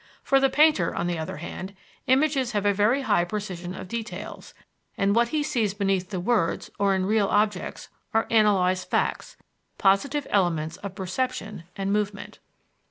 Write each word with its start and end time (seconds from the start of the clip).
For 0.23 0.39
the 0.39 0.49
painter, 0.49 0.95
on 0.95 1.05
the 1.05 1.19
other 1.19 1.37
hand, 1.37 1.75
images 2.07 2.53
have 2.53 2.65
a 2.65 2.73
very 2.73 3.01
high 3.03 3.23
precision 3.23 3.75
of 3.75 3.87
details, 3.87 4.55
and 4.97 5.13
what 5.15 5.27
he 5.27 5.43
sees 5.43 5.75
beneath 5.75 6.09
the 6.09 6.19
words 6.19 6.71
or 6.79 6.95
in 6.95 7.05
real 7.05 7.27
objects 7.27 7.87
are 8.11 8.25
analyzed 8.31 8.89
facts, 8.89 9.37
positive 9.77 10.25
elements 10.31 10.77
of 10.77 10.95
perception 10.95 11.65
and 11.75 11.93
movement." 11.93 12.39